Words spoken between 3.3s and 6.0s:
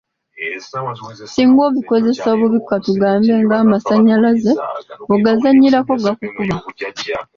ng'amasaanyalaze, bw'ogazanyirako